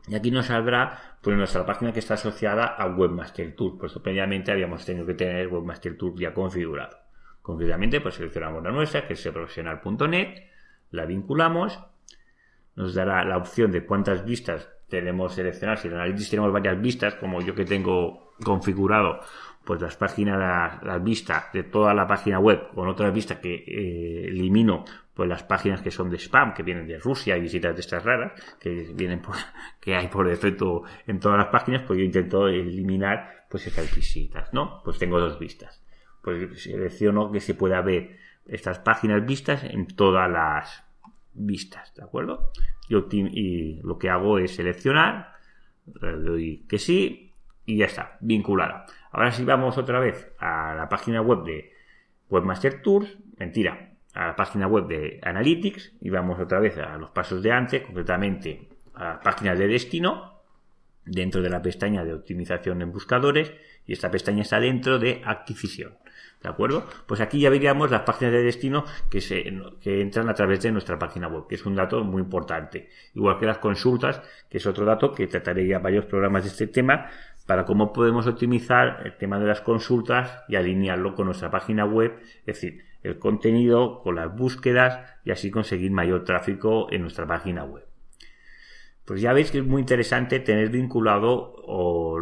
Y 0.08 0.14
aquí 0.16 0.30
nos 0.30 0.48
saldrá 0.48 1.18
pues 1.22 1.36
nuestra 1.36 1.66
página 1.66 1.94
que 1.94 2.00
está 2.00 2.14
asociada 2.14 2.66
a 2.66 2.86
Webmaster 2.86 3.56
Tour. 3.56 3.80
Pues 3.80 3.94
previamente 4.04 4.52
habíamos 4.52 4.86
tenido 4.86 5.08
que 5.08 5.16
tener 5.16 5.48
Webmaster 5.48 5.98
Tour 5.98 6.14
ya 6.20 6.32
configurado. 6.32 6.96
Concretamente, 7.42 8.02
pues 8.02 8.16
seleccionamos 8.16 8.64
la 8.64 8.70
nuestra, 8.70 9.08
que 9.08 9.14
es 9.14 9.28
profesional.net, 9.28 10.44
la 10.92 11.06
vinculamos, 11.06 11.80
nos 12.76 12.94
dará 12.94 13.24
la 13.26 13.38
opción 13.38 13.72
de 13.72 13.84
cuántas 13.84 14.24
vistas 14.24 14.70
tenemos 14.90 15.36
seleccionar, 15.36 15.78
si 15.78 15.88
en 15.88 15.96
Analytics 15.96 16.30
tenemos 16.30 16.52
varias 16.52 16.82
vistas, 16.82 17.16
como 17.16 17.42
yo 17.42 17.56
que 17.56 17.66
tengo 17.66 18.34
configurado, 18.44 19.20
pues 19.64 19.82
las 19.82 19.96
páginas, 19.96 20.84
las, 20.84 21.04
vistas 21.04 21.52
de 21.54 21.64
toda 21.64 21.94
la 21.94 22.08
página 22.08 22.40
web, 22.40 22.70
con 22.74 22.88
otras 22.88 23.14
vistas 23.14 23.38
que 23.38 23.54
eh, 23.54 24.28
elimino, 24.28 24.84
pues 25.14 25.30
las 25.30 25.44
páginas 25.44 25.82
que 25.82 25.92
son 25.92 26.10
de 26.10 26.18
spam, 26.18 26.54
que 26.54 26.64
vienen 26.64 26.88
de 26.88 26.98
Rusia 26.98 27.38
y 27.38 27.42
visitas 27.42 27.76
de 27.76 27.82
estas 27.82 28.04
raras, 28.04 28.32
que 28.60 28.92
vienen 28.96 29.22
por, 29.22 29.36
que 29.80 29.96
hay 29.96 30.08
por 30.08 30.28
defecto 30.28 30.84
en 31.06 31.20
todas 31.20 31.38
las 31.38 31.48
páginas, 31.48 31.84
pues 31.86 32.00
yo 32.00 32.06
intento 32.06 32.48
eliminar 32.48 33.46
pues 33.50 33.68
esas 33.68 33.94
visitas, 33.96 34.52
¿no? 34.54 34.82
Pues 34.84 34.98
tengo 34.98 35.20
dos 35.20 35.38
vistas. 35.38 35.84
Pues 36.22 36.64
selecciono 36.64 37.32
que 37.32 37.40
se 37.40 37.54
pueda 37.54 37.82
ver 37.82 38.18
estas 38.46 38.80
páginas 38.80 39.26
vistas 39.26 39.64
en 39.64 39.88
todas 39.88 40.30
las 40.30 40.89
vistas, 41.34 41.94
¿de 41.96 42.04
acuerdo? 42.04 42.52
y 42.90 43.80
lo 43.84 44.00
que 44.00 44.10
hago 44.10 44.40
es 44.40 44.56
seleccionar, 44.56 45.34
le 46.02 46.12
doy 46.14 46.66
que 46.68 46.80
sí 46.80 47.34
y 47.66 47.78
ya 47.78 47.86
está, 47.86 48.18
vinculado. 48.20 48.86
Ahora 49.12 49.32
si 49.32 49.44
vamos 49.44 49.78
otra 49.78 50.00
vez 50.00 50.32
a 50.40 50.74
la 50.76 50.90
página 50.90 51.22
web 51.22 51.44
de 51.44 51.72
Webmaster 52.30 52.82
Tours, 52.82 53.18
mentira, 53.38 53.92
a 54.14 54.28
la 54.28 54.36
página 54.36 54.68
web 54.68 54.88
de 54.88 55.20
Analytics 55.22 55.94
y 56.02 56.10
vamos 56.10 56.40
otra 56.40 56.60
vez 56.60 56.78
a 56.78 56.98
los 56.98 57.12
pasos 57.12 57.44
de 57.44 57.52
antes, 57.52 57.84
concretamente 57.84 58.70
a 58.96 59.04
la 59.06 59.20
página 59.20 59.56
de 59.56 59.68
destino, 59.68 60.42
dentro 61.06 61.42
de 61.42 61.50
la 61.50 61.62
pestaña 61.62 62.04
de 62.04 62.14
optimización 62.14 62.82
en 62.82 62.92
buscadores 62.92 63.52
y 63.86 63.94
esta 63.94 64.12
pestaña 64.12 64.42
está 64.42 64.60
dentro 64.60 65.00
de 65.00 65.22
adquisición. 65.26 65.94
¿De 66.42 66.48
acuerdo? 66.48 66.86
Pues 67.06 67.20
aquí 67.20 67.40
ya 67.40 67.50
veríamos 67.50 67.92
las 67.92 68.04
páginas 68.04 68.34
de 68.34 68.44
destino 68.44 68.86
que, 69.10 69.20
se, 69.20 69.44
que 69.82 70.02
entran 70.02 70.30
a 70.30 70.34
través 70.34 70.62
de 70.62 70.72
nuestra 70.72 70.98
página 70.98 71.28
web, 71.28 71.48
que 71.48 71.56
es 71.56 71.66
un 71.66 71.76
dato 71.76 72.04
muy 72.04 72.22
importante. 72.22 72.90
Igual 73.14 73.38
que 73.38 73.46
las 73.46 73.58
consultas, 73.58 74.22
que 74.50 74.58
es 74.58 74.66
otro 74.66 74.86
dato 74.86 75.12
que 75.12 75.28
trataré 75.28 75.68
ya 75.68 75.80
varios 75.80 76.06
programas 76.06 76.44
de 76.44 76.50
este 76.50 76.68
tema, 76.68 77.08
para 77.46 77.66
cómo 77.66 77.92
podemos 77.92 78.28
optimizar 78.28 79.02
el 79.06 79.18
tema 79.18 79.40
de 79.40 79.48
las 79.48 79.62
consultas 79.62 80.44
y 80.48 80.56
alinearlo 80.56 81.16
con 81.16 81.26
nuestra 81.26 81.50
página 81.50 81.84
web, 81.84 82.20
es 82.46 82.46
decir, 82.46 82.86
el 83.04 83.18
contenido 83.18 84.02
con 84.02 84.16
las 84.16 84.34
búsquedas 84.34 85.00
y 85.26 85.32
así 85.32 85.50
conseguir 85.50 85.92
mayor 85.92 86.24
tráfico 86.26 86.88
en 86.92 87.02
nuestra 87.02 87.26
página 87.26 87.64
web. 87.64 87.89
Pues 89.10 89.22
ya 89.22 89.34
veis 89.34 89.50
que 89.50 89.58
es 89.58 89.66
muy 89.66 89.82
interesante 89.82 90.40
tener 90.40 90.70
vinculado 90.70 91.56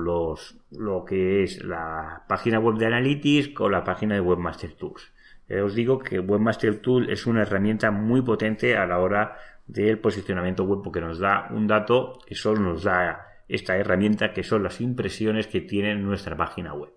los, 0.02 0.58
lo 0.72 1.04
que 1.04 1.44
es 1.44 1.62
la 1.62 2.24
página 2.30 2.60
web 2.60 2.78
de 2.78 2.86
Analytics 2.86 3.50
con 3.50 3.74
la 3.74 3.84
página 3.84 4.16
de 4.16 4.22
Webmaster 4.22 4.72
Tools. 4.72 5.12
Eh, 5.50 5.60
os 5.60 5.76
digo 5.76 6.00
que 6.00 6.18
Webmaster 6.22 6.80
Tool 6.80 7.10
es 7.10 7.26
una 7.26 7.42
herramienta 7.42 7.92
muy 7.92 8.22
potente 8.22 8.78
a 8.78 8.86
la 8.86 9.00
hora 9.00 9.36
del 9.66 10.00
posicionamiento 10.00 10.64
web 10.64 10.80
porque 10.82 11.02
nos 11.02 11.20
da 11.20 11.50
un 11.52 11.68
dato 11.68 12.20
que 12.26 12.36
solo 12.36 12.62
nos 12.62 12.84
da 12.84 13.20
esta 13.50 13.76
herramienta 13.76 14.32
que 14.32 14.44
son 14.44 14.64
las 14.64 14.80
impresiones 14.80 15.48
que 15.48 15.60
tiene 15.60 15.94
nuestra 15.96 16.38
página 16.38 16.74
web. 16.74 16.97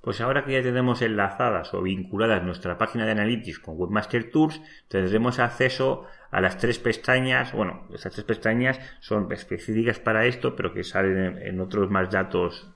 Pues 0.00 0.22
ahora 0.22 0.44
que 0.44 0.52
ya 0.52 0.62
tenemos 0.62 1.02
enlazadas 1.02 1.74
o 1.74 1.82
vinculadas 1.82 2.42
nuestra 2.42 2.78
página 2.78 3.04
de 3.04 3.12
Analytics 3.12 3.58
con 3.58 3.74
Webmaster 3.76 4.30
Tools, 4.30 4.62
tendremos 4.88 5.38
acceso 5.38 6.06
a 6.30 6.40
las 6.40 6.56
tres 6.56 6.78
pestañas. 6.78 7.52
Bueno, 7.52 7.86
estas 7.92 8.14
tres 8.14 8.24
pestañas 8.24 8.80
son 9.00 9.30
específicas 9.30 9.98
para 9.98 10.24
esto, 10.24 10.56
pero 10.56 10.72
que 10.72 10.84
salen 10.84 11.38
en, 11.42 11.60
otros 11.60 11.90
más 11.90 12.10
datos 12.10 12.70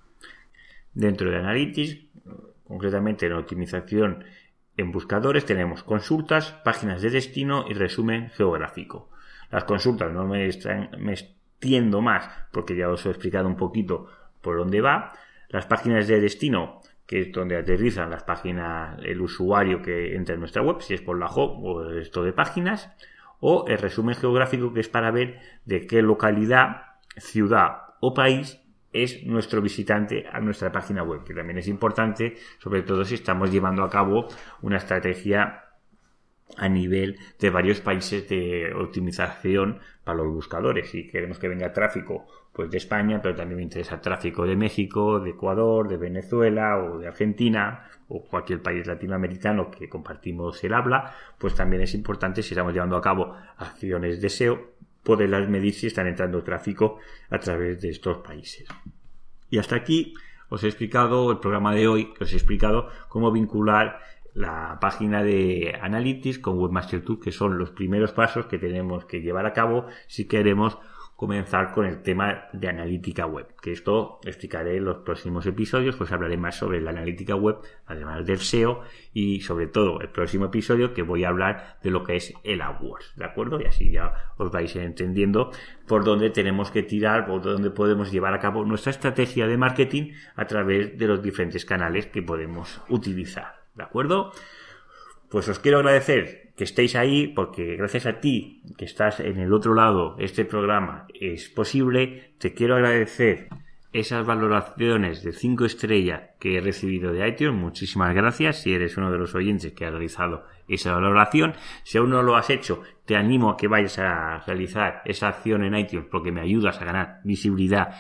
dentro 0.93 1.31
de 1.31 1.39
Analytics. 1.39 1.99
Concretamente 2.65 3.27
en 3.27 3.33
optimización 3.33 4.25
en 4.77 4.93
buscadores 4.93 5.47
tenemos 5.47 5.83
consultas, 5.83 6.53
páginas 6.65 7.01
de 7.01 7.11
destino 7.11 7.65
y 7.69 7.73
resumen 7.73 8.31
geográfico. 8.31 9.09
Las 9.51 9.65
consultas 9.65 10.13
no 10.13 10.27
me, 10.27 10.51
me 10.99 11.13
extiendo 11.13 12.03
más 12.03 12.29
porque 12.53 12.77
ya 12.77 12.91
os 12.91 13.07
he 13.07 13.11
explicado 13.11 13.47
un 13.47 13.57
poquito 13.57 14.09
por 14.43 14.59
dónde 14.59 14.83
va. 14.83 15.13
Las 15.49 15.67
páginas 15.67 16.09
de 16.09 16.21
destino 16.21 16.81
que 17.07 17.21
es 17.21 17.33
donde 17.33 17.57
aterrizan 17.57 18.11
las 18.11 18.25
páginas, 18.25 18.99
el 19.03 19.21
usuario 19.21 19.83
que 19.83 20.15
entra 20.15 20.35
en 20.35 20.41
nuestra 20.41 20.63
web, 20.63 20.81
si 20.81 20.95
es 20.95 21.03
por 21.03 21.19
la 21.19 21.27
home 21.27 21.69
o 21.69 21.83
el 21.83 21.95
resto 21.97 22.23
de 22.23 22.33
páginas, 22.33 22.91
o 23.41 23.67
el 23.69 23.79
resumen 23.79 24.15
geográfico 24.15 24.73
que 24.73 24.81
es 24.81 24.89
para 24.89 25.11
ver 25.11 25.39
de 25.65 25.87
qué 25.87 26.01
localidad, 26.03 26.83
ciudad 27.17 27.95
o 28.01 28.15
país 28.15 28.61
es 28.93 29.25
nuestro 29.27 29.61
visitante 29.61 30.27
a 30.33 30.41
nuestra 30.41 30.71
página 30.73 31.03
web, 31.03 31.25
que 31.25 31.35
también 31.35 31.59
es 31.59 31.69
importante, 31.69 32.37
sobre 32.59 32.83
todo 32.83 33.05
si 33.05 33.15
estamos 33.15 33.51
llevando 33.51 33.83
a 33.83 33.91
cabo 33.91 34.29
una 34.63 34.77
estrategia 34.79 35.65
a 36.57 36.69
nivel 36.69 37.19
de 37.39 37.51
varios 37.51 37.81
países 37.81 38.29
de 38.29 38.73
optimización 38.75 39.81
para 40.05 40.19
los 40.19 40.33
buscadores. 40.33 40.91
Si 40.91 41.09
queremos 41.09 41.39
que 41.39 41.49
venga 41.49 41.73
tráfico 41.73 42.27
pues 42.53 42.71
de 42.71 42.79
España, 42.79 43.21
pero 43.21 43.35
también 43.35 43.57
me 43.57 43.63
interesa 43.65 44.01
tráfico 44.01 44.47
de 44.47 44.55
México, 44.55 45.19
de 45.19 45.31
Ecuador, 45.31 45.89
de 45.89 45.97
Venezuela 45.97 46.79
o 46.79 46.99
de 46.99 47.09
Argentina 47.09 47.89
o 48.09 48.23
cualquier 48.23 48.63
país 48.63 48.87
latinoamericano 48.87 49.71
que 49.71 49.89
compartimos 49.89 50.63
el 50.63 50.75
habla, 50.75 51.13
pues 51.39 51.55
también 51.55 51.83
es 51.83 51.95
importante 51.95 52.43
si 52.43 52.55
estamos 52.55 52.73
llevando 52.73 52.97
a 52.97 53.03
cabo 53.03 53.35
acciones 53.57 54.21
de 54.21 54.29
SEO 54.29 54.75
poderlas 55.05 55.49
medir 55.49 55.75
si 55.75 55.87
están 55.87 56.07
entrando 56.07 56.43
tráfico 56.43 56.99
a 57.31 57.39
través 57.39 57.81
de 57.81 57.91
estos 57.91 58.19
países. 58.19 58.67
Y 59.51 59.59
hasta 59.59 59.77
aquí 59.77 60.15
os 60.49 60.65
he 60.65 60.69
explicado 60.69 61.31
el 61.31 61.39
programa 61.39 61.75
de 61.75 61.87
hoy, 61.87 62.15
os 62.21 62.33
he 62.33 62.37
explicado 62.37 62.89
cómo 63.09 63.31
vincular 63.31 64.01
la 64.35 64.79
página 64.81 65.23
de 65.23 65.79
Analytics 65.81 66.41
con 66.41 66.59
Webmaster 66.59 67.03
Tool, 67.03 67.21
que 67.21 67.33
son 67.33 67.57
los 67.59 67.71
primeros 67.71 68.13
pasos 68.13 68.47
que 68.47 68.59
tenemos 68.59 69.05
que 69.05 69.21
llevar 69.21 69.47
a 69.47 69.53
cabo 69.53 69.87
si 70.07 70.27
queremos 70.27 70.79
comenzar 71.17 71.73
con 71.73 71.87
el 71.87 72.03
tema 72.03 72.49
de 72.53 72.69
analítica 72.69 73.25
web, 73.25 73.47
que 73.63 73.73
esto 73.73 74.19
explicaré 74.25 74.77
en 74.77 74.85
los 74.85 74.99
próximos 74.99 75.47
episodios, 75.47 75.97
pues 75.97 76.11
hablaré 76.11 76.37
más 76.37 76.57
sobre 76.57 76.81
la 76.81 76.91
analítica 76.91 77.37
web, 77.37 77.59
además 77.87 78.27
del 78.27 78.41
SEO 78.41 78.83
y 79.13 79.41
sobre 79.41 79.69
todo 79.69 80.01
el 80.01 80.09
próximo 80.09 80.47
episodio 80.47 80.93
que 80.93 81.03
voy 81.03 81.25
a 81.25 81.29
hablar 81.29 81.79
de 81.83 81.91
lo 81.91 82.03
que 82.03 82.17
es 82.17 82.35
el 82.43 82.61
AdWords, 82.61 83.15
¿de 83.17 83.25
acuerdo? 83.25 83.61
Y 83.61 83.67
así 83.67 83.93
ya 83.93 84.13
os 84.37 84.51
vais 84.51 84.75
entendiendo 84.75 85.53
por 85.87 86.05
dónde 86.05 86.31
tenemos 86.31 86.73
que 86.73 86.83
tirar, 86.83 87.27
por 87.27 87.43
dónde 87.43 87.71
podemos 87.71 88.11
llevar 88.11 88.35
a 88.35 88.41
cabo 88.41 88.65
nuestra 88.65 88.91
estrategia 88.91 89.47
de 89.47 89.57
marketing 89.57 90.13
a 90.35 90.47
través 90.47 90.99
de 90.99 91.07
los 91.07 91.23
diferentes 91.23 91.65
canales 91.65 92.07
que 92.07 92.23
podemos 92.23 92.83
utilizar. 92.89 93.64
¿De 93.75 93.83
acuerdo? 93.83 94.33
Pues 95.31 95.49
os 95.49 95.59
quiero 95.59 95.79
agradecer 95.79 96.53
que 96.57 96.65
estéis 96.65 96.95
ahí 96.95 97.29
porque 97.29 97.77
gracias 97.77 98.07
a 98.07 98.21
ti 98.21 98.63
que 98.79 98.85
estás 98.85 99.21
en 99.21 99.41
el 99.41 99.53
otro 99.53 99.75
lado, 99.75 100.17
este 100.19 100.45
programa 100.45 101.07
es 101.19 101.49
posible. 101.49 102.35
Te 102.39 102.55
quiero 102.55 102.77
agradecer 102.77 103.49
esas 103.93 104.27
valoraciones 104.27 105.23
de 105.23 105.33
5 105.33 105.65
estrellas 105.65 106.23
que 106.41 106.57
he 106.57 106.61
recibido 106.61 107.13
de 107.13 107.27
iTunes. 107.29 107.61
Muchísimas 107.61 108.15
gracias 108.15 108.63
si 108.63 108.75
eres 108.75 108.97
uno 108.97 109.11
de 109.11 109.19
los 109.19 109.35
oyentes 109.35 109.73
que 109.73 109.87
ha 109.87 109.91
realizado 109.91 110.45
esa 110.69 110.93
valoración. 110.93 111.55
Si 111.85 111.99
aún 111.99 112.11
no 112.11 112.23
lo 112.23 112.37
has 112.37 112.51
hecho, 112.51 112.83
te 113.05 113.17
animo 113.17 113.51
a 113.51 113.57
que 113.57 113.69
vayas 113.69 113.99
a 113.99 114.39
realizar 114.47 115.03
esa 115.05 115.29
acción 115.29 115.65
en 115.65 115.77
iTunes 115.77 116.09
porque 116.11 116.33
me 116.33 116.41
ayudas 116.41 116.81
a 116.81 116.85
ganar 116.85 117.21
visibilidad 117.25 117.95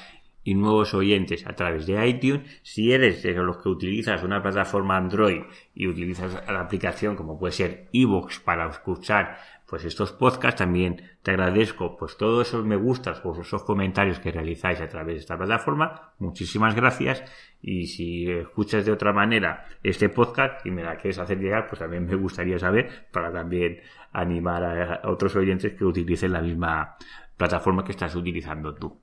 y 0.44 0.54
nuevos 0.54 0.94
oyentes 0.94 1.46
a 1.46 1.54
través 1.54 1.86
de 1.86 2.06
iTunes. 2.06 2.60
Si 2.62 2.92
eres 2.92 3.22
de 3.22 3.32
los 3.32 3.56
que 3.56 3.70
utilizas 3.70 4.22
una 4.22 4.42
plataforma 4.42 4.96
Android 4.96 5.42
y 5.74 5.88
utilizas 5.88 6.34
la 6.46 6.60
aplicación 6.60 7.16
como 7.16 7.38
puede 7.38 7.52
ser 7.52 7.88
iVoox 7.92 8.40
para 8.40 8.68
escuchar 8.68 9.38
pues 9.66 9.86
estos 9.86 10.12
podcasts, 10.12 10.58
también 10.58 11.02
te 11.22 11.30
agradezco 11.30 11.96
pues 11.96 12.18
todos 12.18 12.46
esos 12.46 12.64
me 12.64 12.76
gustas, 12.76 13.20
pues, 13.20 13.38
esos 13.38 13.64
comentarios 13.64 14.20
que 14.20 14.30
realizáis 14.30 14.80
a 14.80 14.88
través 14.88 15.14
de 15.14 15.20
esta 15.20 15.38
plataforma. 15.38 16.12
Muchísimas 16.18 16.74
gracias 16.74 17.24
y 17.62 17.86
si 17.86 18.30
escuchas 18.30 18.84
de 18.84 18.92
otra 18.92 19.12
manera 19.12 19.66
este 19.82 20.10
podcast 20.10 20.64
y 20.66 20.70
me 20.70 20.84
la 20.84 20.96
quieres 20.96 21.18
hacer 21.18 21.38
llegar, 21.38 21.66
pues 21.66 21.78
también 21.78 22.04
me 22.04 22.14
gustaría 22.14 22.58
saber 22.58 23.06
para 23.10 23.32
también 23.32 23.80
animar 24.12 24.62
a 24.62 25.08
otros 25.08 25.34
oyentes 25.34 25.72
que 25.72 25.84
utilicen 25.84 26.32
la 26.32 26.42
misma 26.42 26.96
plataforma 27.36 27.84
que 27.84 27.92
estás 27.92 28.14
utilizando 28.14 28.74
tú. 28.74 29.00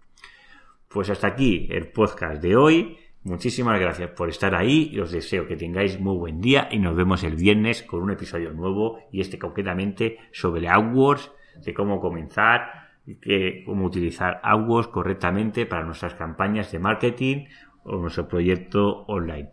Pues 0.93 1.10
hasta 1.10 1.27
aquí 1.27 1.67
el 1.71 1.88
podcast 1.88 2.41
de 2.41 2.58
hoy. 2.58 2.97
Muchísimas 3.23 3.80
gracias 3.80 4.10
por 4.10 4.30
estar 4.30 4.56
ahí 4.56 4.89
y 4.91 4.99
os 4.99 5.12
deseo 5.12 5.47
que 5.47 5.56
tengáis 5.56 5.99
muy 5.99 6.17
buen 6.17 6.41
día 6.41 6.67
y 6.69 6.80
nos 6.80 6.95
vemos 6.95 7.23
el 7.23 7.36
viernes 7.36 7.84
con 7.84 8.01
un 8.01 8.12
episodio 8.12 8.51
nuevo 8.51 8.99
y 9.10 9.21
este 9.21 9.39
concretamente 9.39 10.17
sobre 10.34 10.67
AdWords, 10.67 11.32
de 11.63 11.73
cómo 11.73 12.01
comenzar 12.01 12.89
que, 13.21 13.63
cómo 13.65 13.86
utilizar 13.86 14.41
AdWords 14.43 14.89
correctamente 14.89 15.65
para 15.65 15.86
nuestras 15.86 16.15
campañas 16.15 16.71
de 16.73 16.80
marketing 16.80 17.45
o 17.84 17.95
nuestro 17.97 18.27
proyecto 18.27 19.06
online. 19.08 19.49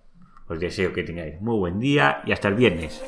Os 0.48 0.58
deseo 0.58 0.92
que 0.92 1.04
tengáis 1.04 1.40
muy 1.40 1.56
buen 1.56 1.78
día 1.78 2.22
y 2.26 2.32
hasta 2.32 2.48
el 2.48 2.54
viernes. 2.54 3.04